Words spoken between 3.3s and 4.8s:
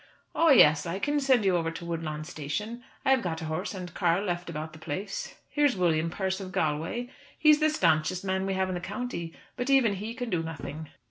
a horse and car left about the